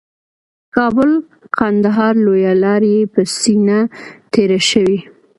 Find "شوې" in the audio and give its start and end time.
4.69-4.99